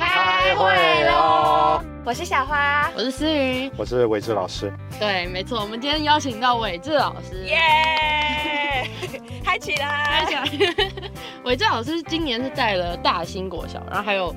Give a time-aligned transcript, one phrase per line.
[0.00, 1.82] 开会喽！
[2.04, 4.72] 我是小花，我是思雨，我是伟志老师。
[4.98, 7.58] 对，没错，我们今天邀请到伟志老师，耶！
[9.44, 10.34] 嗨起来，嗨起
[10.64, 10.90] 来！
[11.44, 14.34] 伟志老师今年是带了大兴国小，然后还有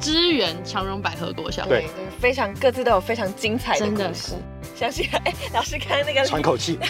[0.00, 1.86] 支援长荣百合国小，对，
[2.18, 4.32] 非常各自都有非常精彩的真的故事。
[4.74, 6.76] 相信哎，老师刚刚那个喘口气。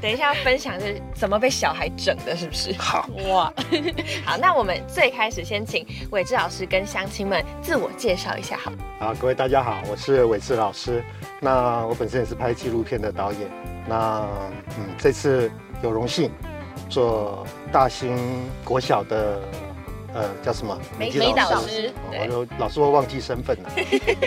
[0.00, 2.72] 等一下要分享是怎么被小孩整的，是不是？
[2.78, 3.52] 好哇，
[4.24, 8.72] 好，那我们最开始先请伟志老师跟乡亲们自我介绍一下，好。
[8.98, 11.02] 好，各位大家好，我是伟志老师。
[11.40, 13.40] 那我本身也是拍纪录片的导演。
[13.88, 14.26] 那
[14.78, 15.50] 嗯，这次
[15.82, 16.30] 有荣幸
[16.88, 18.16] 做大兴
[18.64, 19.40] 国小的
[20.14, 23.70] 呃叫什么美体美导师我就老是会忘记身份了。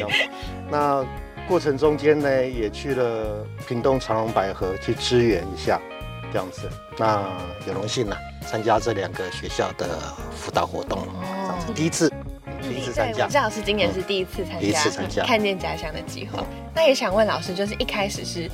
[0.69, 1.05] 那
[1.49, 5.81] 过程中间呢，也去了屏东长隆百合去支援一下，
[6.31, 6.69] 这样子。
[6.95, 7.27] 那
[7.65, 8.15] 有荣幸呢，
[8.47, 9.99] 参加这两个学校的
[10.31, 12.07] 辅导活动，这样子第一次，
[12.61, 13.37] 第一次参加伟志。
[13.39, 16.45] 老师今年是第一次参加，第一次参加看见家乡的计划。
[16.75, 18.47] 那也想问老师，就是一开始是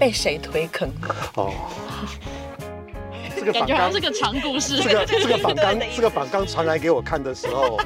[0.00, 0.88] 被谁推坑？
[1.34, 1.52] 哦，
[3.36, 4.78] 这个感反纲觉好像是个长故事。
[4.78, 7.78] 这个 这个反纲这个反纲传来给我看的时候，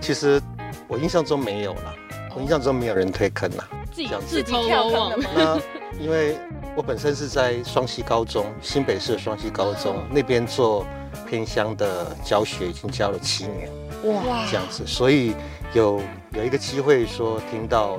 [0.00, 0.40] 其实
[0.86, 1.94] 我印象中没有了，
[2.36, 3.66] 我印象中没有人推坑啦。
[3.90, 5.58] 自己这样子自投罗网，那
[5.98, 6.36] 因为
[6.76, 10.86] 我本身是在双溪高中，新北市的双溪高中那边做
[11.26, 13.70] 偏乡的教学，已经教了七年
[14.04, 14.44] 哇。
[14.50, 15.34] 这样子，所以
[15.72, 15.98] 有
[16.34, 17.98] 有一个机会说听到，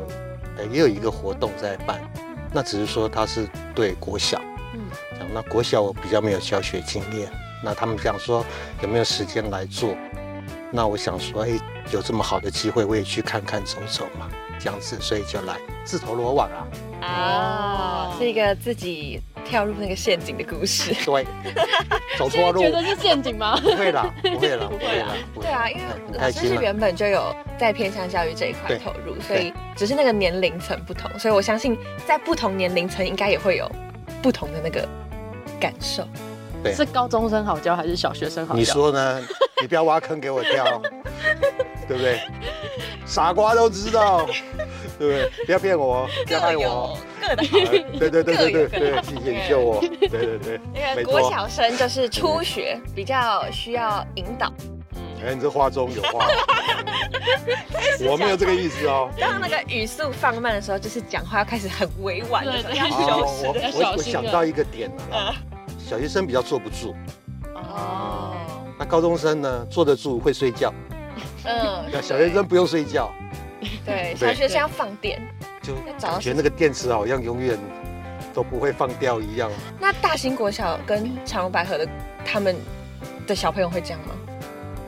[0.56, 2.00] 呃，也有一个活动在办，
[2.54, 4.40] 那只是说他是对国小，
[4.76, 4.82] 嗯。
[5.18, 7.28] 讲，那国小我比较没有教学经验，
[7.64, 8.46] 那他们想说
[8.84, 9.96] 有没有时间来做，
[10.72, 11.50] 那我想说，哎，
[11.92, 14.30] 有这么好的机会，我也去看看走走嘛，
[14.60, 16.68] 这样子，所以就来自投罗网啊。
[17.00, 20.94] 啊，是一个自己跳入那个陷阱的故事。
[21.06, 21.26] 对，
[22.18, 23.56] 走错路觉，得是陷阱吗？
[23.62, 26.50] 不会啦，不会啦， 不会啦不对啊，因为很老开心啦。
[26.50, 33.72] 师是原本就有在偏向教育这一块投入，所以只是那个年龄层不同，所以我相信在不同年龄层应该也会有
[34.22, 34.88] 不同的那个
[35.60, 36.06] 感受。
[36.64, 38.60] 对是高中生好教还是小学生好教？
[38.60, 39.22] 你说呢？
[39.62, 40.82] 你不要挖坑给我跳，
[41.88, 42.20] 对不对？
[43.06, 44.26] 傻瓜都知道，
[45.00, 45.30] 对不对？
[45.46, 46.98] 不要骗我，不要害我。
[47.20, 47.44] 各的
[48.00, 49.82] 对对对对对谢谢你救我。
[49.82, 51.32] 对对对，因为没国错。
[51.32, 54.52] 小生就是初学，比较需要引导。
[55.26, 56.28] 哎，你这话中有话，
[58.08, 59.10] 我没有这个意思哦。
[59.20, 62.86] 当那个语速放慢的时候，就是讲话要开始很委婉的对对要
[63.18, 63.78] 哦修饰。
[63.78, 65.36] 我要我想到一个点了啦，
[65.88, 66.94] 小学生比较坐不住，
[67.56, 68.36] 哦，
[68.78, 70.74] 那高中生呢坐得住，会睡觉。
[71.46, 73.10] 嗯那小学生不用睡觉，
[73.86, 75.22] 对，对小学生要放电。
[75.62, 77.58] 就感觉那个电池好像永远
[78.34, 79.50] 都不会放掉一样。
[79.80, 81.88] 那大兴国小跟长隆百合的
[82.26, 82.54] 他们
[83.26, 84.14] 的小朋友会这样吗？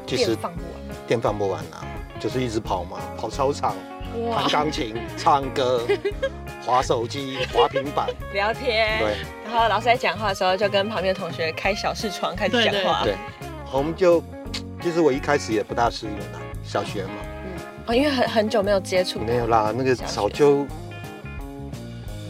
[0.06, 0.98] 其实电放不完。
[1.08, 1.88] 电放不完啊，
[2.20, 3.99] 就是一直跑嘛，跑操场，哇
[4.34, 5.86] 弹钢琴、唱歌、
[6.66, 9.16] 滑手机、滑平板，聊天，对。
[9.46, 13.04] 然后老师在讲话的时候，就跟旁边的同学开小视窗开始讲话。
[13.04, 13.16] 对，
[13.72, 14.24] 我们就
[14.82, 17.10] 其实我一开始也不大适应啦，小学嘛，
[17.88, 19.20] 哦，因为很很久没有接触。
[19.20, 20.68] 没有啦，那个早就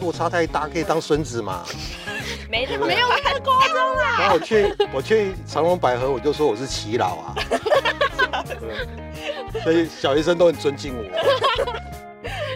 [0.00, 1.64] 落差太大，可以当孙子嘛。
[2.50, 4.16] 没对不对没有那么夸张啦。
[4.18, 7.34] 然后我去 我去长隆百合，我就说我是耆老啊，
[8.48, 8.98] 对
[9.62, 11.04] 所以小学生都很尊敬我，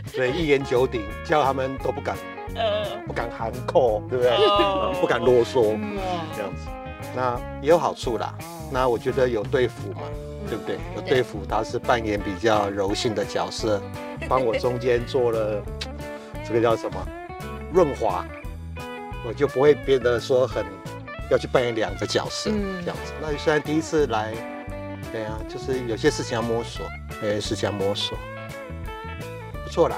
[0.06, 2.16] 所以，一言九鼎，叫他们都不敢
[2.54, 4.30] 呃，不敢含扣，对不对？
[4.34, 5.72] 哦不敢啰嗦。
[5.72, 6.68] 哇，这样子，
[7.14, 8.34] 那也有好处啦。
[8.72, 10.02] 那我觉得有对付嘛，
[10.48, 10.76] 对不对？
[10.96, 13.82] 有对付，他是扮演比较柔性的角色，
[14.28, 15.62] 帮我中间做了
[16.46, 17.06] 这个叫什么
[17.72, 18.24] 润滑，
[19.26, 20.64] 我就不会变得说很
[21.30, 23.12] 要去扮演两个角色嗯这样子。
[23.20, 24.32] 那虽然第一次来，
[25.14, 26.84] 对啊，就是有些事情要摸索，
[27.22, 28.18] 有些事情要摸索，
[29.62, 29.96] 不错啦，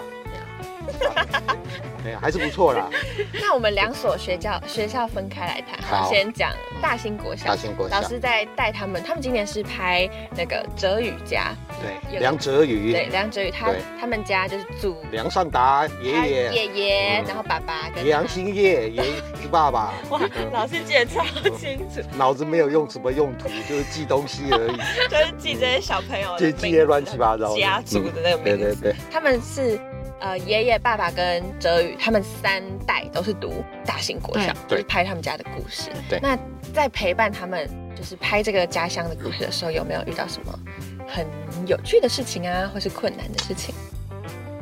[2.15, 2.89] 还是不错啦。
[3.41, 7.47] 那我们两所学校学校分开来谈，好先讲大兴国小。
[7.47, 19.03] 大兴国小老师在带他们，他们今年是拍那个哲宇家，对，梁哲宇，对，梁哲宇他对他们家就是祖梁尚达爷他爷，爷爷，嗯然后爸爸跟梁兴业爷
[19.51, 21.25] 爸爸， 哇，嗯老师记得超
[21.57, 24.77] 清楚，脑子没有用什么用途，就是记东西而已，
[25.09, 28.77] 就是记这些小朋友的记记些乱七八糟家族的那个名字。
[28.81, 29.79] 对对，他们是
[30.21, 35.91] 呃爷爷、爸爸跟哲宇他们三代都是读大型国小，对就是拍他们家的故事。
[36.09, 36.39] 对那
[36.75, 40.59] 在陪伴他们就是拍这个家乡的故事的时候，有没有遇到什么
[41.07, 41.27] 很
[41.67, 43.75] 有趣的事情啊，或是困难的事情？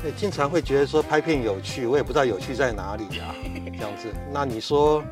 [0.02, 3.34] 对，经常会觉得说拍片有趣，我也不知道有趣在哪里啊，
[3.78, 4.12] 这样子。
[4.32, 5.02] 那你说，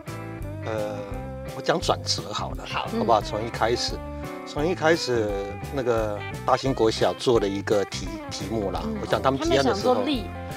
[0.66, 0.98] 呃，
[1.56, 3.20] 我讲转折好了，好好不好？
[3.20, 3.94] 从一开始，
[4.52, 5.30] 从一开始
[5.72, 10.04] 那个大兴国小做了一个题题目啦，我想他们提案的时候做，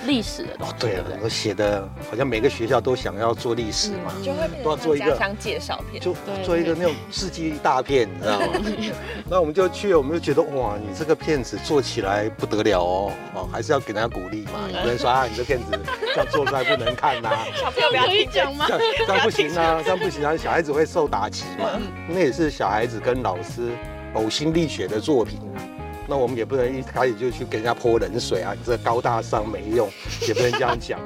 [0.05, 6.01] 历历史的东西，，哦对啊不，我写的好像每个学校都想要做历史嘛，就会都要做一个成像家乡介绍片。
[6.01, 8.47] 就做一个那种世纪大片，你知道吗？
[9.29, 14.69] 那我们就去，我们就觉得哇，你这个片子做起来不得了哦，哦，还是要给人家鼓励嘛。
[14.71, 15.65] 有人说啊，你这片子
[16.13, 18.77] 这样做出来不能看呐、 小朋友不要可以听讲吗这？
[18.77, 21.69] 样这样不行啊， 这样不行啊，小孩子会受打击嘛。
[22.07, 23.71] 那也是小孩子跟老师
[24.13, 25.74] 呕心沥血的作品啊。
[26.07, 29.89] 那我们也不能一开始就去给人家泼冷水啊，你这高大上没用，
[30.27, 30.99] 也不能这样讲。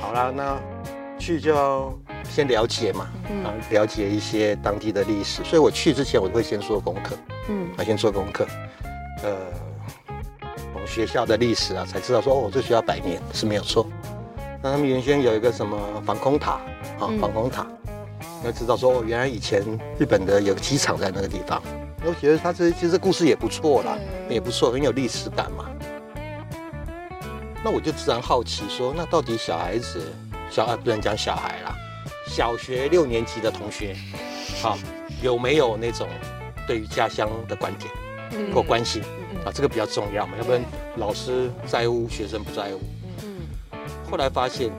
[0.00, 0.58] 好啦，那
[1.18, 1.92] 去就要
[2.24, 3.10] 先了解嘛，
[3.44, 5.44] 啊，了解一些当地的历史。
[5.44, 7.14] 所以我去之前，我会先做功课，
[7.48, 8.46] 嗯啊，先做功课，
[9.22, 9.36] 呃，
[10.72, 13.86] 从学校的历史啊，才知道说哦，这学校百年是没有错。
[14.62, 16.52] 那他们原先有一个什么防空塔
[16.98, 17.66] 啊，嗯防空塔，
[18.42, 19.62] 要知道说哦，原来以前
[19.98, 21.62] 日本的有个机场在那个地方。
[22.04, 23.96] 我觉得他这其实故事也不错啦，
[24.28, 25.66] 也不错，很有历史感嘛。
[27.62, 30.00] 那我就自然好奇说，那到底小孩子，
[30.50, 31.76] 小啊不能讲小孩啦，
[32.26, 33.94] 小学六年级的同学，
[34.64, 34.78] 啊，
[35.22, 36.08] 有没有那种
[36.66, 37.92] 对于家乡的观点
[38.32, 39.02] 嗯或关心
[39.34, 39.52] 嗯啊？
[39.54, 40.62] 这个比较重要嘛，要不然
[40.96, 42.80] 老师在乎，学生不在乎。
[43.24, 43.46] 嗯，
[44.10, 44.70] 后来发现，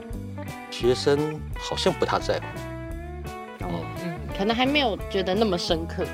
[0.72, 3.64] 学生好像不太在乎。
[3.66, 6.04] 哦，嗯，可能还没有觉得那么深刻。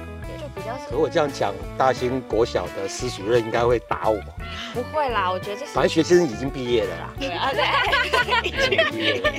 [0.90, 4.18] 可我这样讲，大兴国小的司主任应该会打我。
[4.74, 9.30] 不会啦，我觉得这是反正学生已经毕业了啦，对啊，对，已经毕业了，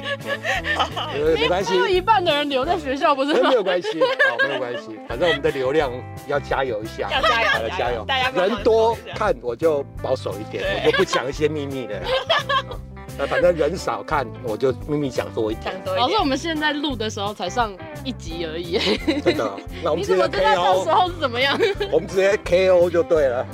[1.13, 3.49] 呃，没关系一半的人留在学校，不是吗？
[3.49, 3.55] 没？
[3.55, 3.87] 有关系，
[4.29, 5.91] 好，没有关系，反正我们的流量
[6.27, 12.01] 要加油一下，要加油加油，大家人多看我就保守一点，我就不讲一些秘密的
[13.17, 15.75] 那反正人少看，我就秘密讲多一点。
[15.75, 16.23] 讲，多一老师，我。
[16.23, 18.77] 们现在录的时候才上一集而已，
[19.21, 19.51] 真的。
[19.83, 21.59] 那我们直接你怎么知道到时 KO，候是怎么样？
[21.91, 23.45] 我们直接 KO 就对了。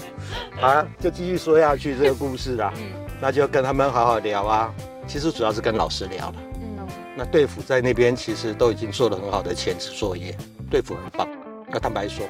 [0.59, 2.73] 好啊，就继续说下去这个故事啦。
[2.77, 4.73] 嗯那就跟他们好好聊啊。
[5.07, 6.35] 其实主要是跟老师聊了。
[6.61, 10.35] 嗯，那队服在那边其实都已经做了很好的前置作业，
[10.69, 11.27] 队服很棒。
[11.69, 12.25] 那坦白说，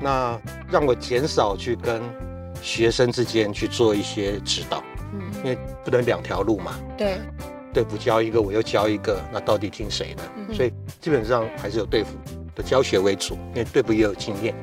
[0.00, 0.40] 那
[0.70, 2.00] 让我减少去跟
[2.62, 4.82] 学生之间去做一些指导，
[5.12, 6.78] 嗯因为不能两条路嘛。
[6.96, 7.18] 对，
[7.76, 10.22] 队服教一个，我又教一个，那到底听谁的？
[10.34, 12.12] 嗯所以基本上还是有对付
[12.54, 14.54] 的教学为主，因为对付也有经验，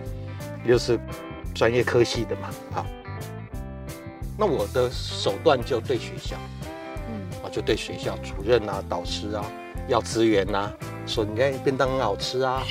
[0.64, 1.00] 也就是
[1.54, 2.50] 专业科系的嘛。
[2.72, 2.86] 好，
[4.36, 6.36] 那我的手段就对学校。
[7.08, 9.46] 嗯啊，就对学校主任啊、导师啊
[9.88, 10.74] 要资源呐、
[11.06, 12.64] 说你看便当很好吃啊，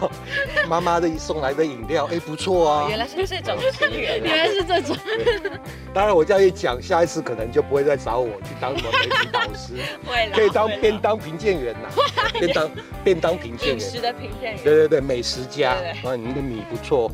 [0.00, 0.10] 哦
[0.68, 2.86] 妈妈的送来的饮料 哎不错啊。
[2.88, 3.56] 原来是这种。
[3.72, 4.96] 资源原来是这种，
[5.92, 9.74] 当然我这样一讲，下一次可能就不会再找我去当什么美食导师，
[10.34, 11.88] 可以当便当评鉴员呐、
[12.38, 12.70] 便当
[13.04, 13.76] 便当评鉴员。
[13.76, 14.64] 美食的评鉴员。
[14.64, 15.72] 对对对，美食家。
[16.04, 17.10] 啊，你的米不错，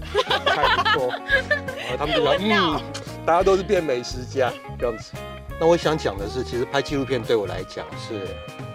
[0.46, 2.80] 菜不错，啊，他们就说嗯，
[3.26, 5.12] 大家都是变美食家这样子。
[5.60, 8.26] 那我想讲的是，其实拍纪录片对我来讲是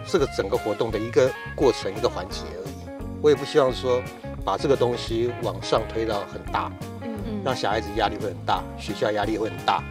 [0.08, 2.74] 这个整个活动的一个过程、一个环节而已。
[3.22, 4.02] 我也不希望说
[4.44, 6.72] 把这个东西往上推到很大，
[7.02, 9.84] 嗯嗯让小孩子压力会很大，学校压力会很大，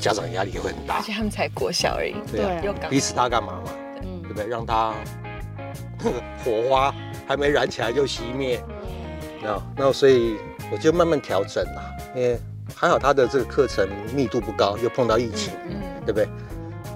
[0.00, 1.02] 家长压力也会很大而。
[1.02, 3.70] 且他们才国小而已，对啊，逼死他干嘛嘛？
[4.02, 4.46] 嗯对不对？
[4.46, 4.94] 让他
[6.02, 6.94] 那 个火花
[7.26, 8.62] 还没燃起来就熄灭。
[9.42, 10.36] 那那所以
[10.72, 12.38] 我就慢慢调整啦，因为
[12.74, 16.28] 还好他的这个课程密度不高，又碰到疫情，嗯，对不对？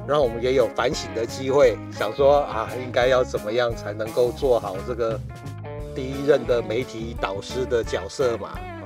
[0.06, 5.18] 然后我们也有反省的机会，想说啊，应该要怎么样才能够做好这个
[5.94, 8.48] 第一任的媒体导师的角色嘛？
[8.48, 8.84] 啊，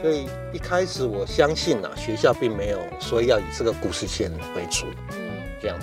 [0.00, 5.76] 所以一开始我相信啊，学校并没有说要以这个故事线为主，嗯这样。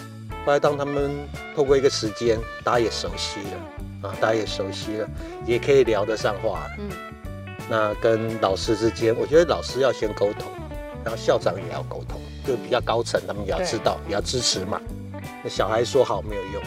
[0.46, 1.12] 后来当他们
[1.56, 5.10] 透过一个时间，大家也熟悉了啊，大家也熟悉了，
[5.46, 6.70] 也可以聊得上话了。
[6.80, 6.90] 嗯
[7.68, 10.52] 那跟老师之间，我觉得老师要先沟通，
[11.04, 14.80] 然后校长也要沟通，就比较高层，他们也要知道，也要支持嘛。
[15.44, 16.64] 那小孩说好没有用，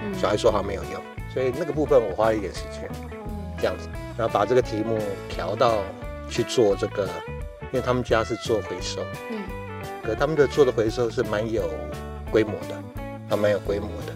[0.00, 0.14] 嗯。
[0.18, 1.02] 小孩说好没有用，
[1.32, 2.88] 所以那个部分我花了一点时间，
[3.58, 5.82] 这样子，然后把这个题目调到
[6.30, 7.04] 去做这个，
[7.72, 9.42] 因为他们家是做回收，嗯。
[10.02, 11.68] 可他们的做的回收是蛮有
[12.30, 12.82] 规模的，
[13.28, 14.12] 还蛮有规模的。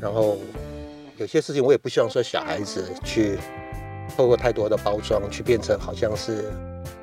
[0.00, 0.38] 然后
[1.18, 3.36] 有些事情我也不希望说小孩子去
[4.16, 6.52] 透过太多的包装去变成好像是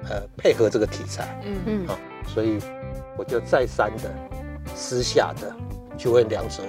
[0.10, 2.60] 呃配合这个题材，嗯嗯好所以
[3.18, 4.10] 我就再三的
[4.76, 5.56] 私下的
[5.98, 6.68] 去问梁哲宇，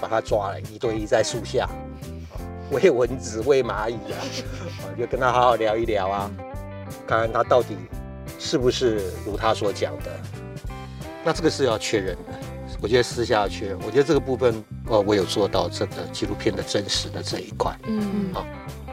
[0.00, 1.68] 把他抓来一对一在树下，
[2.70, 4.18] 喂蚊子喂蚂蚁啊，
[4.82, 6.30] 啊就跟他好好聊一聊啊，
[7.06, 7.76] 看看他到底
[8.38, 10.10] 是不是如他所讲的。
[11.24, 12.38] 那这个是要确认的，
[12.82, 13.78] 我觉得私下要确认。
[13.86, 17.74] 我觉得这个部分，呃，我有做到这个纪录片的真实的这一块。
[17.84, 18.44] 嗯好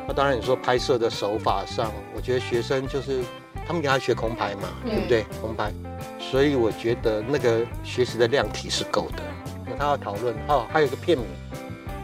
[0.08, 3.22] 那当然，你说拍摄的手法上，我觉得学生就是
[3.66, 5.26] 他们给他学空拍嘛，嗯对不对？
[5.42, 5.72] 空拍，
[6.20, 9.24] 所以我觉得那个学习的量体是够的。
[9.70, 11.26] 那他要讨论，哦，还有一个片名，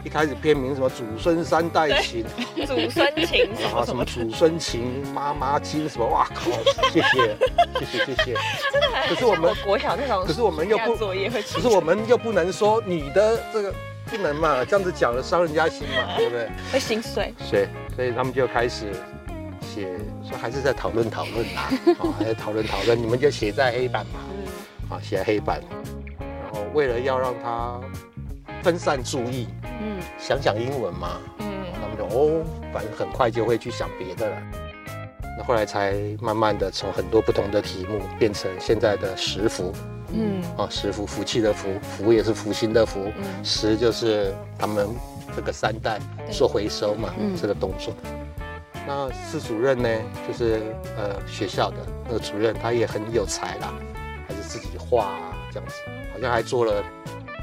[0.04, 2.24] 一开始片名什么祖孙三代情，
[2.66, 6.50] 祖孙情什然后什么祖孙情、妈妈亲什么，哇靠！
[6.90, 7.36] 谢谢，
[7.80, 8.36] 谢谢，谢谢。
[9.08, 13.74] 可是我们我国小那种，可是我们又不可是我们又不能说你的这个
[14.08, 16.48] 不能嘛，这样子讲了伤人家心嘛， 对不对？
[16.72, 17.32] 会心碎。
[17.38, 18.86] 所以，所以他们就开始
[19.60, 19.88] 写，
[20.26, 25.60] 说还是在讨论讨论啦，啊， 还在讨论讨论，你们就写在黑板嘛，啊，写在黑板，
[26.18, 27.78] 然后为了要让他
[28.62, 31.46] 分散注意，嗯，想想英文嘛，嗯，
[31.80, 34.36] 他们就哦，反正很快就会去想别的了。
[35.36, 39.72] 那后来才慢慢的从很多不同的题目变成现在的十福
[40.12, 44.88] 嗯啊，十福福气的福，福也是福星的福，嗯十就是他们
[45.36, 45.98] 这个三代
[46.30, 47.94] 做回收嘛，嗯这个动作。
[48.86, 49.88] 那司主任呢，
[50.26, 50.62] 就是
[50.96, 53.74] 呃学校的那个主任，他也很有才啦，
[54.26, 55.74] 还是自己画啊这样子，
[56.12, 56.82] 好像还做了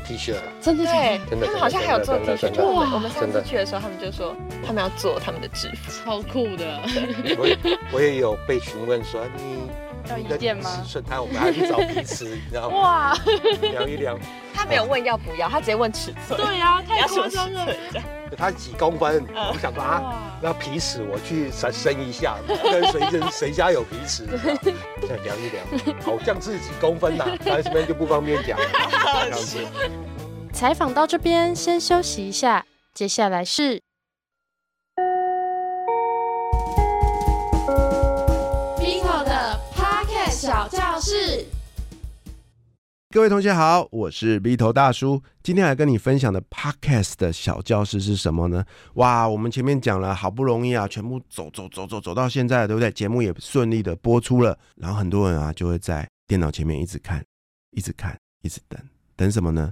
[0.08, 0.42] T 恤了。
[0.60, 5.92] 真的假对，真的他们好像还有做 T 恤，真的就我们上次去的时候，他们就说他们要做他们的制服。
[6.04, 6.82] 超酷的，
[7.38, 7.58] 我也
[7.92, 9.70] 我也有被询问说你
[10.10, 12.78] 有你的意见吗尺寸，他我们还去找皮尺，你知道吗？
[12.78, 13.18] 哇，
[13.62, 14.18] 量一量，
[14.54, 16.40] 他没有问要不要，他直接问尺寸。
[16.40, 18.04] 对呀， 太你要什么尺夸张了寸，？
[18.38, 19.24] 他几公分？
[19.36, 24.26] 嗯我想说啊，那皮尺我去伸伸一下，跟谁谁谁家有皮尺，
[25.08, 25.66] 再量一量，
[26.02, 28.66] 好像是几公分呐、但是这边就不方便讲了。
[29.24, 29.58] 这样子
[30.52, 33.82] 采访到这边，先休息一下，接下来是
[41.06, 41.46] 小教室。
[43.12, 45.22] 各位同学好，我是 B 头大叔。
[45.44, 48.66] 今天来跟你分享的 Podcast 的小教室是什么呢？
[48.96, 52.92] 哇，我们前面讲了，好不容易啊，全部走走走走走到现在，对不对？
[52.92, 57.24] 节目也顺利的播出了，然后很多人啊就会在电脑前面一直看，
[57.70, 58.82] 一直看，一直等，
[59.16, 59.72] 等什么呢？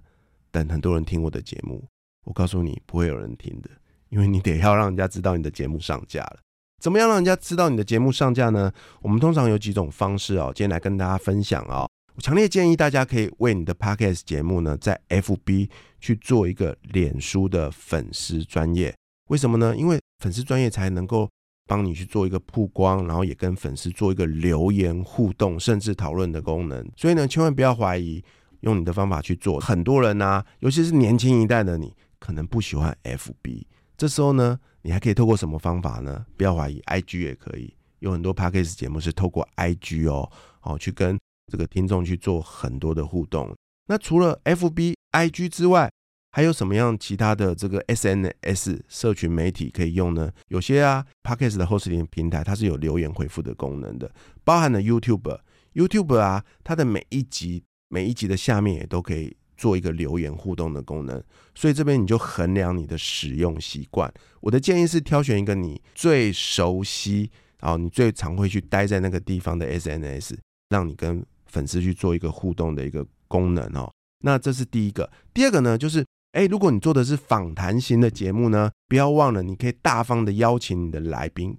[0.51, 1.83] 等很多人听我的节目。
[2.25, 3.69] 我告诉你，不会有人听的，
[4.09, 6.37] 因为你得要让人家知道你的节目上架了。
[6.83, 8.69] 怎么样让人家知道你的节目上架呢？
[9.01, 11.87] 我们通常有几种方式哦，今天来跟大家分享哦。
[12.13, 15.69] 我强烈建议大家可以为你的 podcast 节目呢，在 FB
[16.01, 18.93] 去做一个脸书的粉丝专业。
[19.29, 19.73] 为什么呢？
[19.77, 21.29] 因为粉丝专业才能够
[21.69, 26.85] 帮你去做一个曝光，然后也跟粉丝做一个留言互动，甚至讨论的功能。
[26.97, 28.21] 所以呢，千万不要怀疑
[28.59, 29.57] 用你的方法去做。
[29.57, 33.67] 很多人啊，尤其是年轻一代的你，可能不喜欢 FB。
[33.95, 36.25] 这时候呢，你还可以透过什么方法呢？
[36.37, 37.73] 不要怀疑，IG 也可以。
[37.99, 40.29] 有很多 podcast 节目是透过 IG 哦，
[40.61, 41.17] 哦去跟
[41.51, 43.55] 这个听众去做很多的互动。
[43.87, 45.89] 那除了 FB、IG 之外，
[46.31, 50.31] 还有什么样其他的这个 SNS 社群媒体可以用呢？
[50.49, 54.11] 有些啊 Podcast 的 hosting 平台它是有留言回复的功能的，
[54.43, 55.39] 包含了 YouTube。
[55.73, 61.22] YouTube 啊，它的每一集每一集的下面也都可以做一个留言互动的功能，
[61.55, 64.12] 所以这边你就衡量你的使用习惯。
[64.41, 67.29] 我的建议是挑选一个你最熟悉，
[67.60, 70.38] 然后你最常会去待在那个地方的 SNS，
[70.69, 73.91] 让你跟粉丝去做一个互动的一个功能哦。
[74.25, 81.55] 那这是第一个，第二个呢，就是哎，如果你做的是访谈型的节目呢，不要忘了你可以大方的邀请你的来宾，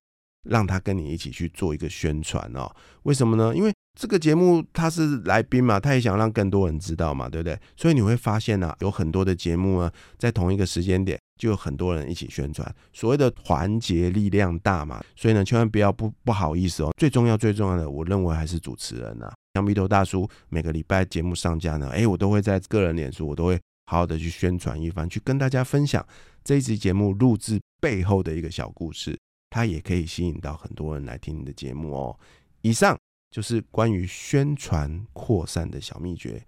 [0.48, 2.74] 让他跟你一起去做一个宣传哦。
[3.04, 3.54] 为什么呢？
[3.54, 7.58] 因为这个节目他是来宾嘛，他也想让更多人知道嘛，对不对？
[7.76, 15.00] 所以你会发现呢、啊，有很多的节目呢，在同一个时间点就有很多人一起宣传，所谓的团结力量大嘛。
[15.14, 16.92] 所以呢，千万不要不不好意思哦。
[16.96, 19.32] 最重要最重要的，我认为还是主持人啊。
[19.54, 26.04] 像鼻头大叔每个礼拜节目上架呢，哎，我都会在个人脸书，我都会好好的去宣传一番，去跟大家分享
[26.42, 29.16] 这一集节目录制背后的一个小故事，
[29.50, 32.18] 它也可以吸引到很多人来听你的节目哦。
[32.62, 32.98] 以上
[33.34, 36.46] 就是关于宣传扩散的小秘诀，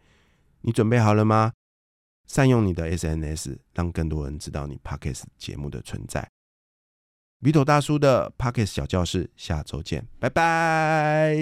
[0.61, 1.53] 你准备好了吗？
[2.29, 6.31] 善用你的 SNS，让更多人知道你 Podcast 节目的存在。
[7.43, 11.37] 鼻头大叔的 Pocket 小教室，下周见，拜拜。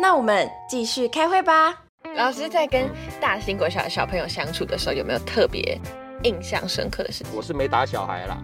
[0.00, 1.84] 那我们继续开会吧。
[2.16, 5.78] 老师在跟大型国小的小朋友相处的时候，有没有特别
[6.22, 7.34] 印象深刻的事情？
[7.36, 8.42] 我是没打小孩啦，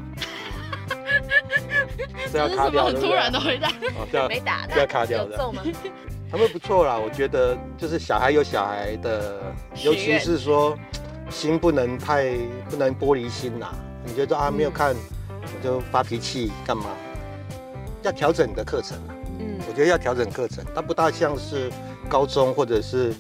[2.33, 3.09] 这要卡掉，这是什么很？
[3.09, 3.69] 突然的回答？
[4.29, 5.37] 没打，这要卡掉的。
[5.37, 5.63] 揍吗？
[6.31, 9.41] 他们不错啦，我觉得就是小孩有小孩的，
[9.83, 10.79] 尤其是说
[11.29, 12.35] 心不能太
[12.69, 13.67] 不能玻璃心呐。
[14.05, 14.95] 你觉得啊没有看
[15.43, 16.87] 我就发脾气干嘛？
[18.03, 21.71] 要调整你的课程啊，嗯我觉得要调整课程，它不大像是
[22.09, 23.13] 高中或者是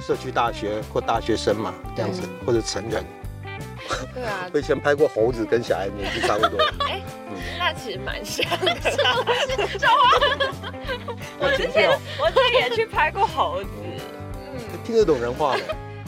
[0.00, 3.04] 社区大学或大学生嘛这样子，或者成人。
[4.14, 6.58] 对啊， 我以前拍过猴子，跟小孩年纪差不多。
[7.64, 8.76] 那其实蛮像的。
[11.40, 13.68] 我之前我之前也去拍过猴子，
[14.52, 15.62] 嗯，听得懂人话的，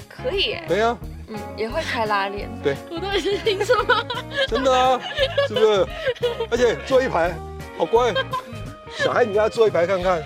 [0.07, 0.51] 可以。
[0.51, 0.99] 耶，对啊，
[1.29, 2.77] 嗯，也会开拉链，对。
[2.91, 4.07] 我都已经听说了。
[4.47, 5.01] 真的啊，
[5.49, 5.87] 是不是？
[6.51, 7.33] 而且坐一排，
[7.79, 8.13] 好乖。
[8.99, 10.23] 小孩你跟他坐一排看看，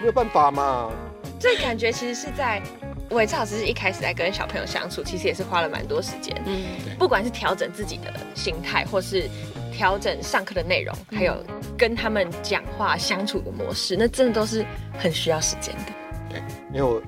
[0.00, 0.90] 没有办法嘛。
[1.38, 2.62] 这感觉其实是在
[3.10, 6.64] 伟超老师一开始在跟小朋友相处，其实也是花了蛮多时间，嗯，
[6.98, 9.28] 不管是调整自己的心态，或是
[9.72, 11.34] 调整上课的内容，还有
[11.76, 14.64] 跟他们讲话相处的模式，那真的都是
[14.98, 15.92] 很需要时间的。
[16.28, 17.02] 对因为我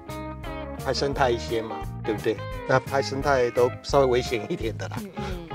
[0.85, 2.37] 拍生态一些嘛，对不对？
[2.69, 5.49] 那拍生态都稍微危险一点的啦，嗯，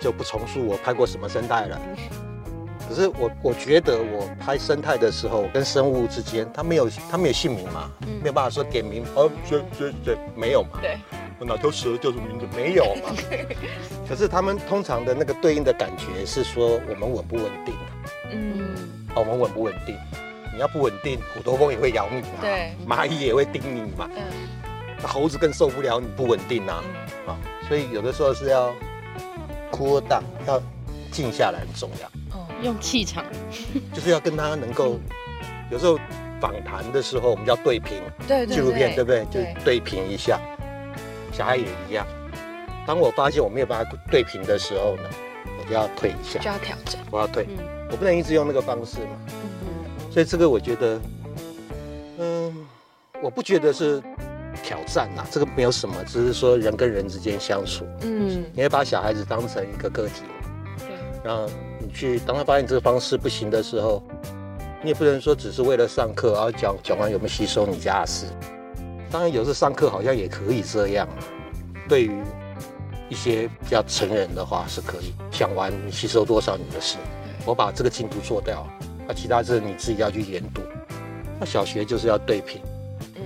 [0.00, 1.80] 就不重述我拍过什么生态了。
[2.88, 10.80] 可是我我觉得我拍生态的时候，跟生物之间，它没有它没有姓名嘛，嗯没有办法说点名，哦，这这这没有嘛。
[10.82, 10.98] 对，
[11.44, 12.46] 哪条蛇叫什么名字？
[12.56, 13.14] 没有嘛。
[14.08, 17.74] 可是他们通常的那个对应的感觉是说我们稳不稳定，
[18.30, 18.74] 嗯，
[19.14, 19.96] 我们稳不稳定？
[20.54, 24.22] 你要不稳定，虎头蜂也会咬你嘛，对，蚂蚁也会叮你嘛，嗯。
[25.02, 26.82] 那猴子更受不了你不稳定啊，
[27.26, 27.32] 嗯。
[27.32, 28.72] 啊，所以有的时候是要
[29.70, 30.60] cool down，要
[31.10, 33.24] 静下来很重要，哦，用气场，
[33.94, 34.98] 就是要跟他能够，
[35.70, 35.98] 有时候
[36.38, 39.24] 访谈的时候我们叫对平，对对纪录片对不对？
[39.30, 40.38] 就对，平一下，
[41.32, 42.06] 小孩也一样。
[42.86, 45.02] 当我发现我没有办法对平的时候呢，
[45.58, 47.00] 我就要退一下就，要调整。
[47.10, 49.16] 我要退，嗯我不能一直用那个方式嘛。
[49.30, 49.68] 嗯
[50.10, 51.00] 所以这个我觉得，
[52.18, 52.66] 嗯，
[53.22, 54.02] 我不觉得是
[54.62, 60.24] 挑战呐，这个没有什么，只是说人跟人之间相处，嗯，你要把小孩子当成一个个体，
[60.78, 60.88] 对，
[61.24, 61.48] 然后
[61.80, 64.02] 你去，当他发现这个方式不行的时候，
[64.82, 68.26] 你也不能说只是为了上课，然后讲讲完有没有吸收你家的事。
[69.12, 71.06] 当然，有时上课好像也可以这样，
[71.86, 72.10] 对于
[73.10, 76.96] 一些比较成人的话是可以想玩你吸收多少你的事，
[77.44, 78.66] 我把这个进度做掉，
[79.06, 80.62] 那其他是你自己要去研读。
[81.38, 82.62] 那小学就是要对评，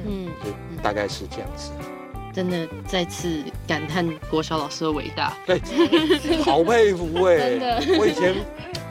[0.05, 1.71] 嗯，就大概是这样子。
[2.35, 5.33] 真的再次感叹国小老师的伟大。
[5.47, 5.61] 对，
[6.43, 8.35] 好佩服哎、 真的我以前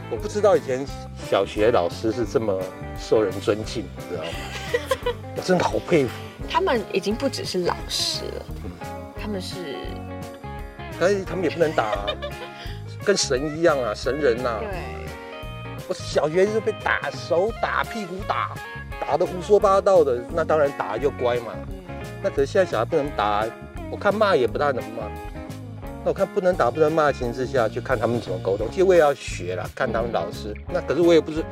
[0.09, 0.85] 我不知道以前
[1.29, 2.57] 小学老师是这么
[2.97, 4.29] 受人尊敬，你知道吗？
[5.35, 6.11] 我真的好佩服。
[6.49, 8.45] 他们已经不只是老师了，
[9.21, 9.55] 他们是
[10.99, 12.05] 但是他们也不能打，
[13.05, 14.69] 跟神一样啊，神人呐、对，
[15.87, 18.55] 我小学就被打手打屁股打，
[18.99, 21.53] 打的胡说八道的，那当然打就乖嘛。
[22.23, 23.45] 那可是现在小孩不能打，
[23.91, 25.03] 我看骂也不大能骂。
[26.03, 28.67] 那我看不能打不能骂的情况之下，去看他们怎么沟通。
[28.69, 30.55] 其实我也要学啦，看他们老师。
[30.71, 31.43] 那可是我也不是，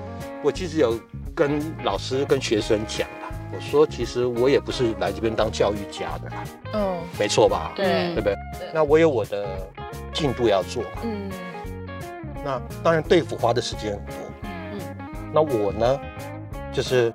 [0.43, 0.97] 我其实有
[1.35, 3.22] 跟老师跟学生讲啦，
[3.53, 6.31] 我说其实我也不是来这边当教育家的，
[6.73, 7.71] 嗯，没错吧？
[7.75, 8.35] 对对不对？
[8.73, 9.45] 那我有我的
[10.13, 10.83] 进度要做。
[11.03, 11.29] 嗯
[12.45, 14.15] 那当然对付花的时间很多。
[14.43, 14.79] 嗯
[15.33, 15.99] 那我呢，
[16.73, 17.13] 就是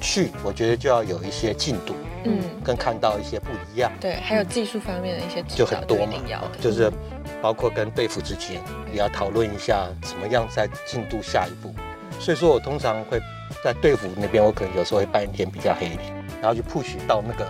[0.00, 1.94] 去，我觉得就要有一些进度，
[2.24, 6.12] 嗯，跟看到一些不一样，对，还有技术方面的一些指就很多嘛
[6.60, 6.92] 就是
[7.40, 8.60] 包括跟对付之间
[8.92, 11.74] 也要讨论一下怎么样在进度下一步。
[12.20, 13.18] 所以说我通常会
[13.64, 17.48] 在对付那边，我可能有时候会扮一天比较黑一点，然后就 push 到那个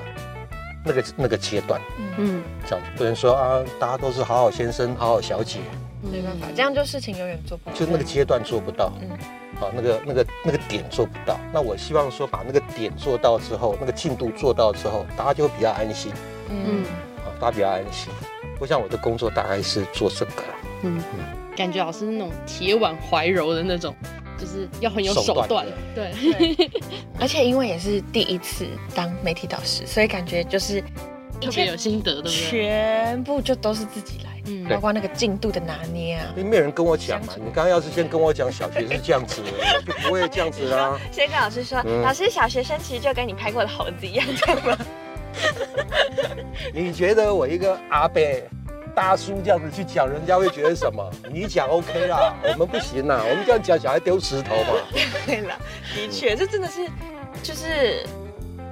[0.84, 1.80] 那个那个阶段，
[2.18, 5.60] 嗯，这样子不能说啊，大家都是好好先生、好好小姐，
[6.02, 7.76] 没办法，这样就事情永远做不好。
[7.76, 8.92] 就那个阶段做不到。
[9.00, 9.08] 嗯。
[9.60, 16.12] 啊，那个那个那个点做不到，那我希望说把那个点做到之后，那个进度做到之后，大家就会比较安心。
[16.48, 16.82] 嗯。
[17.18, 18.12] 啊，大家比较安心。
[18.58, 20.32] 我想我的工作大概是做这个。
[20.32, 21.00] 啦，嗯，
[21.56, 23.94] 感觉老师是那种铁腕怀柔的那种，
[24.42, 25.66] 就是要很有手手段段。
[25.94, 26.12] 对，
[26.56, 26.70] 对，
[27.20, 30.78] 而且因为也是第一次当媒体导师，所以感觉就是
[31.40, 32.32] 一特别切有心得，对不对？
[32.32, 36.26] 全部就都是自己来，嗯包括那个进度的拿捏啊。
[36.36, 37.34] 因为没有人跟我讲嘛。
[37.36, 40.98] 你刚刚要是先跟我讲小学是这样子，我 就不会这样子啦。
[41.12, 44.76] 先跟老师说，嗯老师小学生其实就跟你拍过的猴子一样，这样吗？
[46.74, 48.20] 你觉得我一个阿伯
[48.94, 51.08] 大叔这样子去讲，人家会觉得什么？
[51.32, 54.74] 你讲 OK 啦，我们不行啦， 我们这样讲小孩丢石头嘛。
[55.26, 55.58] 对了，
[55.94, 56.86] 的确，这真的是
[57.42, 58.04] 就是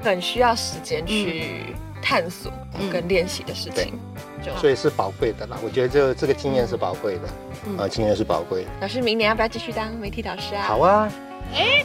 [0.02, 3.98] 很需要时间去探索嗯跟练习的事情。
[4.42, 5.58] 就所以是宝贵的啦。
[5.62, 7.28] 我觉得这个这个经验是宝贵的，
[7.66, 8.70] 嗯啊，经验是宝贵的。
[8.80, 10.62] 老师明年要不要继续当媒体导师啊？
[10.66, 11.12] 好啊，
[11.54, 11.84] 哎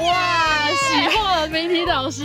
[0.00, 2.24] 哇，喜获了媒体导师。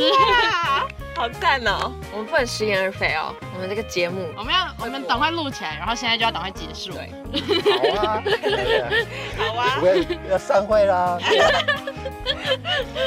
[1.20, 1.92] 哇，好赞哦！
[2.14, 6.94] 我们不能食言而肥哦，我们这个节目我们要我们赶快录起来，然后现在就要赶快结束。
[6.94, 7.12] 对，
[7.94, 8.24] 好啊，
[9.38, 9.86] 好啊不。
[9.86, 11.20] 会要散会啦。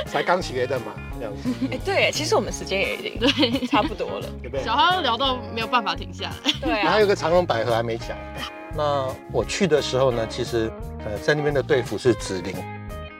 [0.04, 4.28] 才刚学的嘛，这样子，哎，对，其实我们时间也已经对，差不多了。
[4.42, 4.62] 对不对？
[4.62, 6.52] 小哈聊到没有办法停下来。
[6.60, 8.08] 对啊还，有个长隆百合还没讲。
[8.74, 10.70] 那我去的时候呢，其实
[11.06, 12.54] 呃，在那边的队服是子玲。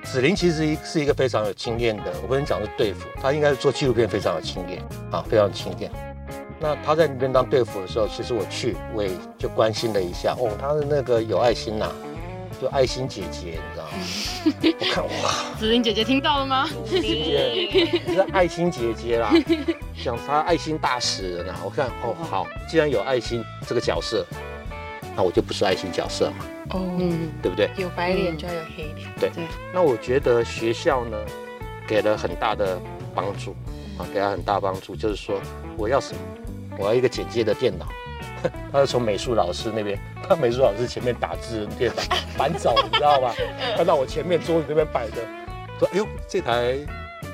[0.04, 5.90] 子玲其实是一个非常有经验的，我不能讲是队服，他应该是做纪录片非常有经验啊，非常有经验。
[6.60, 11.90] 那他在那边当队服的时候，其实我去我也就关心了一下，哦，他的那个有爱心呐、
[12.60, 13.90] 就爱心姐姐，你知道吗？
[14.80, 16.68] 我看哇， 子琳姐姐听到了吗？
[16.88, 19.32] 姐姐是爱心姐姐啦，
[20.04, 21.60] 讲她爱心大使人啊。
[21.64, 24.24] 我看哦，好，既然有爱心这个角色，
[25.16, 27.70] 那我就不是爱心角色嘛，哦，嗯，对不对？
[27.76, 29.08] 有白脸就要有黑脸。
[29.18, 29.44] 对对。
[29.72, 31.16] 那我觉得学校呢，
[31.86, 32.80] 给了很大的
[33.14, 33.54] 帮助
[33.98, 35.40] 啊，给他很大帮助，就是说
[35.76, 36.20] 我要什么，
[36.78, 37.86] 我要一个简介的电脑。
[38.72, 39.96] 他是从美术老师那边，
[40.28, 42.02] 他美术老师前面打字的电脑
[42.36, 43.32] 搬走，你知道吧？
[43.76, 45.16] 他到我前面桌子那边摆着，
[45.78, 46.76] 说：“哎呦，这台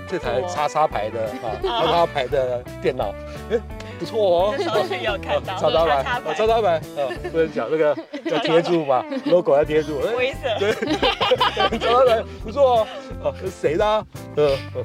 [0.07, 3.15] 这台叉叉牌的啊，叉叉牌的电脑，
[3.51, 3.59] 哎，
[3.99, 7.97] 不错哦。”那时候是有看到 叉叉牌，超大牌哦叉叉牌，哦，不能讲那个
[8.31, 10.01] 要贴住嘛， logo 要贴住。
[10.01, 10.59] 哎灰色。
[10.59, 12.87] 对，找到人不错哦，
[13.25, 14.07] 哦，是谁的、啊？
[14.37, 14.83] 呃呃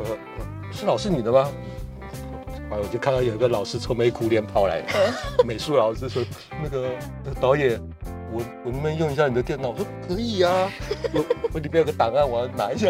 [0.00, 0.06] 呃，
[0.72, 1.48] 是老师你的吗？
[2.70, 4.82] 后来我就看到有一个老师愁眉苦脸跑来，
[5.44, 6.22] 美术老师说
[6.62, 6.88] ：“那个
[7.24, 7.80] 那个导演，
[8.32, 10.70] 我我能不能用一下你的电脑？”我说：“可以啊，
[11.12, 12.88] 我我里面有个档案，我要拿一下。”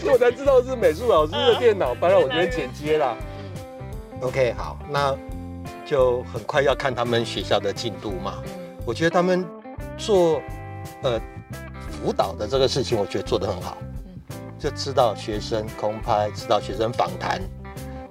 [0.00, 3.14] 所以我才知道是美术老师的电脑，不然我这边剪接啦。
[4.20, 5.16] OK，好，那
[5.86, 8.42] 就很快要看他们学校的进度嘛。
[8.84, 9.44] 我觉得他们
[9.96, 10.40] 做
[11.02, 11.20] 呃
[11.78, 13.78] 辅导的这个事情，我觉得做得很好，
[14.58, 17.40] 就知道学生空拍，知道学生访谈，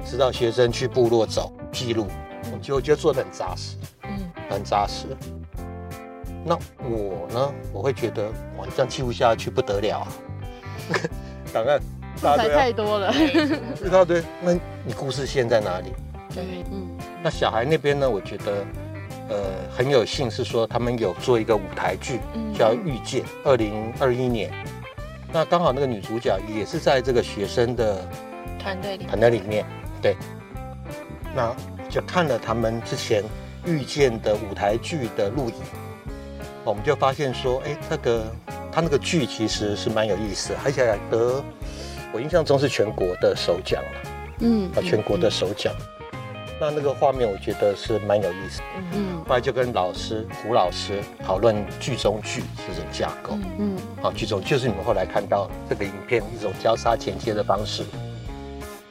[0.06, 2.08] 知道学生去部落走记录，
[2.54, 5.08] 我觉得我觉得做得很扎实，嗯，很扎实。
[6.46, 6.56] 那
[6.90, 10.08] 我呢，我会觉得哇，这样记录下去不得了啊！
[11.52, 11.82] 档案
[12.18, 13.14] 一大堆啊，太多了。
[13.86, 14.54] 一大堆，那
[14.84, 15.94] 你故事线在哪里？
[16.34, 16.88] 对，嗯
[17.24, 18.66] 那小孩那边呢，我觉得
[19.30, 19.36] 呃
[19.76, 24.52] 很有幸是说他们有做一个舞台剧，嗯叫《遇见》，二零二一年。
[25.32, 28.02] 那刚好那个女主角也是在这个学生的
[28.58, 29.66] 团队里团队里面，
[30.02, 30.16] 对。
[31.36, 31.56] 那
[31.90, 33.24] 就看了他们之前
[33.66, 35.56] 遇见的舞台剧的录影，
[36.64, 38.24] 我们就发现说，哎，那个
[38.72, 41.44] 他那个剧其实是蛮有意思的，而且还得
[42.14, 44.10] 我印象中是全国的首奖了。
[44.40, 45.74] 嗯啊，全国的首奖。
[46.60, 48.66] 那那个画面我觉得是蛮有意思的。
[48.94, 53.34] 嗯后来就跟老师胡老师讨论剧中剧这种架构。
[53.34, 57.84] 嗯嗯啊，剧中就是你们后来看到这个影片一种交叉衔接的方式。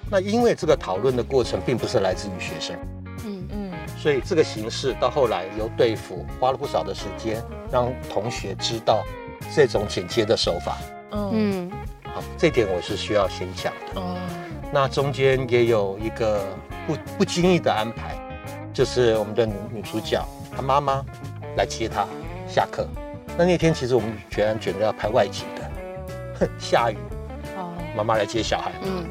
[0.09, 2.77] 那因为这个讨论的过程并不是来自于学生，
[3.25, 9.03] 嗯嗯所以这个形式到后来由对付花了不少的时间，让同学知道
[9.53, 10.77] 这种剪接的手法。
[11.11, 11.73] 嗯嗯
[12.17, 14.01] 好，这点我是需要先讲的。
[14.01, 14.17] 哦
[14.73, 16.43] 那中间也有一个
[16.87, 18.17] 不不经意的安排，
[18.73, 21.05] 就是我们的女女主角她妈妈
[21.57, 22.07] 来接她
[22.49, 22.89] 下课。
[23.37, 25.71] 那那天其实我们全然觉得要拍外景的，
[26.41, 26.97] 哼， 下雨，
[27.55, 29.05] 哦妈妈来接小孩，嗯，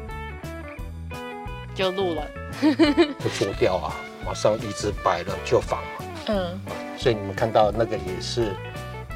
[1.76, 2.22] 就录了。
[2.60, 3.94] 就做掉啊，
[4.26, 6.04] 马上椅子摆了就放了。
[6.28, 6.60] 嗯
[6.98, 8.52] 所以你们看到那个也是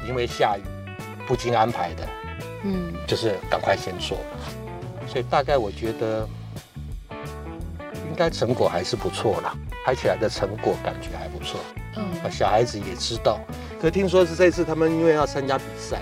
[0.07, 0.61] 因为下雨
[1.27, 2.07] 不经安排的，
[2.63, 4.17] 嗯就是赶快先做。
[5.07, 6.27] 所以大概我觉得
[8.09, 9.53] 应该成果还是不错啦，
[9.85, 11.59] 拍起来的成果感觉还不错。
[11.97, 13.39] 嗯啊，小孩子也知道。
[13.81, 16.01] 可听说是这次他们因为要参加比赛，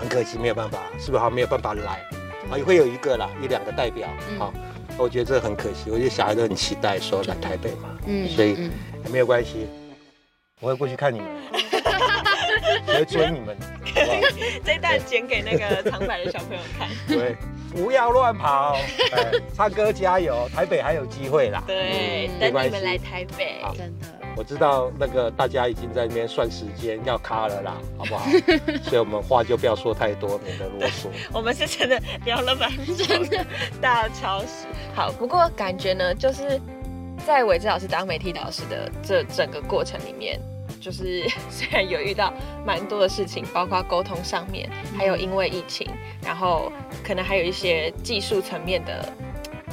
[0.00, 1.18] 很可惜没有办法，是不是？
[1.18, 2.00] 好没有办法来
[2.50, 4.52] 啊，也会有一个啦，一两个代表嗯啊。
[4.96, 8.68] 我觉得这很可惜，我觉得小孩都很期待说来台北嘛，嗯所以
[9.12, 9.68] 没有关系，
[10.60, 11.28] 我会过去看你们，
[12.86, 13.56] 我会追你们？
[14.64, 16.88] 这一段剪给那个长白的小朋友看。
[17.08, 17.36] 对，
[17.72, 18.76] 不要乱跑，
[19.12, 21.62] 哎，唱歌加油，台北还有机会啦。
[21.66, 23.60] 对，嗯等你们来台北。
[23.76, 24.06] 真的。
[24.36, 28.24] 我知道那个大家已经在那边算时间要卡了啦，好不好？
[28.84, 31.08] 所以我们话就不要说太多，免得啰嗦。
[31.32, 33.44] 我们是真的聊了蛮久的
[33.80, 34.66] 大超时。
[34.94, 36.60] 好，不过感觉呢，就是
[37.26, 40.40] 在伟志老师当媒体导师的这整个过程里面，
[40.80, 42.32] 就是 虽然有遇到
[42.66, 45.88] 蛮多的事情，包括沟通上面，还有因为疫情，
[46.22, 46.72] 然后
[47.04, 49.12] 可能还有一些技术层面的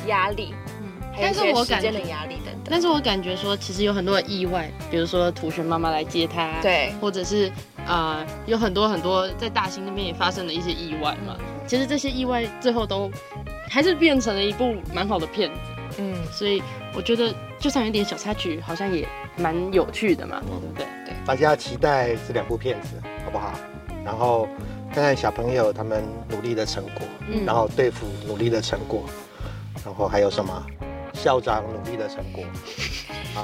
[0.07, 2.63] 压力，嗯还有一但是些时间的我感觉压力等等。
[2.69, 7.51] 但是我感觉说，其实有很多的意外，比如说图轩妈妈来接他，，对，或者是
[7.87, 11.37] 呃有很多很多在大兴那边也发生了一些意外嘛。
[11.67, 13.09] 其实这些意外最后都
[13.69, 15.59] 还是变成了一部蛮好的片子，
[15.99, 16.61] 嗯，所以
[16.93, 20.85] 我觉得就算有点小插曲，好像也蛮有趣的嘛，对不对？
[21.25, 23.51] 大家期待这两部片子好不好？
[24.03, 24.47] 然后
[24.93, 27.43] 看看小朋友他们努力的成果，嗯。
[27.45, 29.03] 然后对付努力的成果，
[29.83, 30.65] 然后还有什么？
[31.13, 32.43] 校长努力的成果，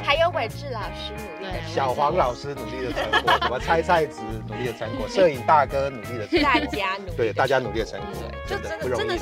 [0.04, 8.08] 还有伟志老师努力的对小黄老师努力的成果，什么猜菜子努力的成果，摄影大哥努力的成果，大家努力，对大家努力的成果，
[8.46, 9.17] 就真的不容易。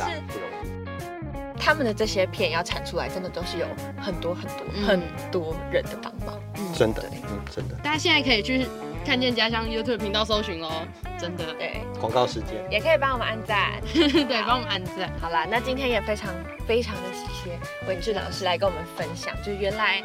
[1.70, 4.88] 他们的这些片要产出来，真的都是有很多很多、嗯。
[4.88, 5.02] 很
[5.32, 6.36] 多人的帮忙。
[6.58, 6.74] 嗯。
[6.74, 7.76] 真的，嗯，真的。
[7.84, 8.66] 大家现在可以去
[9.06, 10.82] 看见家乡 YouTube 频道搜寻哦，
[11.20, 13.80] 真的，对，广告时间，也可以帮我们按赞。
[13.94, 15.14] 对，帮我们按赞。
[15.22, 16.34] 好啦，那今天也非常
[16.68, 20.02] 非常的谢谢文志老师来跟我们分享，就原来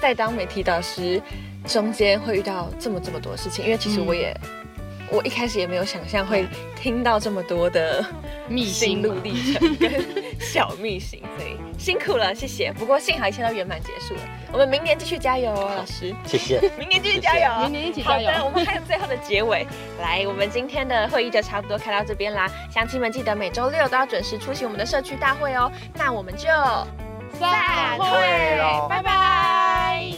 [0.00, 1.20] 在当媒体导师
[1.66, 4.06] 中间会遇到这么这么多事情，因为其实嗯。
[4.06, 4.40] 我也、
[5.10, 6.46] 我一开始也没有想象会
[6.76, 8.04] 听到这么多的
[8.48, 9.90] 秘心路历程跟
[10.40, 12.72] 小秘辛，所以辛苦了，谢谢。
[12.72, 14.20] 不过幸好一切都圆满结束了，
[14.52, 16.60] 我们明年继续加油哦，老师，谢谢。
[16.78, 19.66] 明年继续加油，明年一起加油好的，我们还有最后的结尾，
[20.00, 22.50] 来，我们今天的会议就差不多开到这边啦。
[22.70, 25.70] 乡亲们记得每周六都要准时出席我们的社区大会哦。
[25.94, 26.46] 那我们就
[27.38, 30.12] 散会咯拜拜。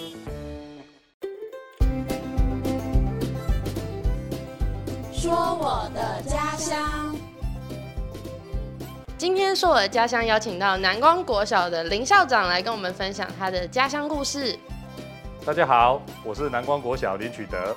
[5.13, 7.08] 说我的家乡。
[9.19, 14.57] 今天是我的家乡，邀请到南光国小的林校长来跟我们分享他的家乡故事。
[15.45, 17.75] 大家好，我是南光国小林取德，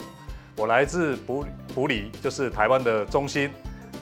[0.56, 3.50] 我来自埔埔里，就是台湾的中心。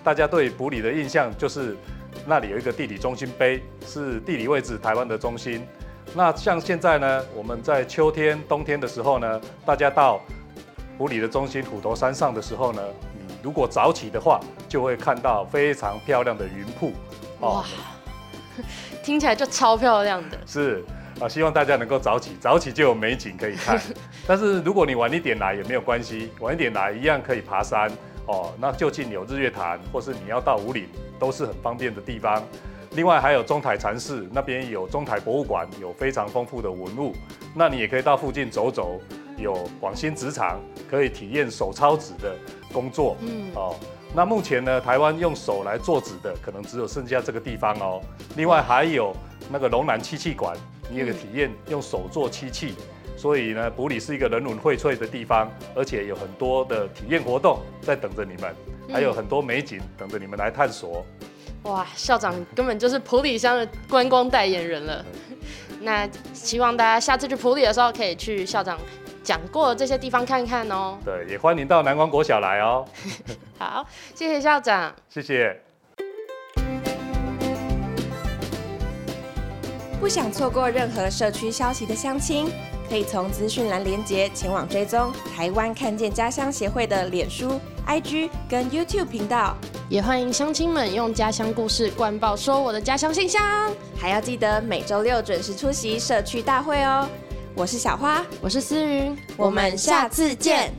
[0.04, 1.78] 大家对埔里的印象就是
[2.26, 5.66] 那里有一个地理中心碑，是地理位置台湾的中心。
[6.14, 10.20] 那像现在呢，我们在秋天、冬天的时候呢，大家到
[10.98, 12.82] 埔里的中心虎头山上的时候呢，
[13.14, 16.92] 你如果早起的话，就会看到非常漂亮的云瀑。
[17.42, 17.66] 哇，
[19.04, 20.38] 听起来就超漂亮的。
[20.46, 20.84] 是
[21.20, 23.80] 啊，希望大家能够早起，早起就有美景可以看。
[24.28, 27.92] 但是如果你晚一点来也没有关系，晚一点来一样可以爬山
[28.26, 28.54] 哦。
[28.60, 30.88] 那就近有日月潭，或是你要到五岭，
[31.20, 32.44] 都是很方便的地方。
[32.94, 37.14] 另外还有中台禅寺那边有中台博物馆，有非常丰富的文物。
[37.54, 39.00] 那你也可以到附近走走，
[39.38, 42.36] 有广兴职场，可以体验手抄纸的
[42.74, 43.16] 工作。
[43.20, 43.76] 嗯，哦，
[44.14, 48.02] 那目前呢，台湾用手来做纸的，可能只有剩下这个地方哦。
[48.36, 49.16] 另外还有
[49.52, 50.58] 那个龙南漆器馆，
[50.90, 52.74] 你也可以体验用手做漆器。
[53.16, 58.56] 所以呢，埔里是一个人文荟萃的地方，而且有很多的体验活动在等着你们，
[58.92, 61.06] 还有很多美景等着你们来探索。
[61.64, 65.06] 哇，校长根本就是普里乡的观光代言人了。
[65.82, 68.80] 那希望大家下次去普里的时候，可以去校长
[69.24, 70.98] 讲过的这些地方看看哦。
[71.04, 72.86] 对，也欢迎到南光国小来哦，
[73.58, 74.94] 好，谢谢校长。
[75.10, 75.60] 谢谢。
[80.00, 82.50] 不想错过任何社区消息的乡亲，
[82.90, 89.58] 可以从资讯栏连接前往追踪台湾看见家乡协会的脸书、IG 跟 YouTube 频道，
[89.90, 93.70] 也欢迎乡亲们用家乡故事灌爆说我的家乡信箱。
[94.00, 97.06] 还要记得每周六准时出席社区大会哦。
[97.60, 100.74] 我是小花，我是思云，我们下次见。